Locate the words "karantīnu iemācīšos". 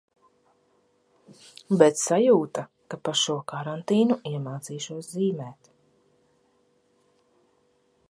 3.53-5.15